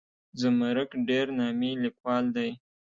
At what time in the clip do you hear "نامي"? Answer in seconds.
1.39-1.71